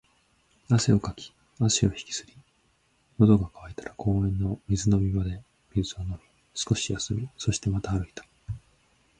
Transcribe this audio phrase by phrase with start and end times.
[0.67, 2.33] 汗をかき、足を引きずり、
[3.19, 5.43] 喉が渇いたら公園の水飲み場で
[5.75, 6.15] 水を飲み、
[6.55, 8.25] 少し休み、そしてまた歩いた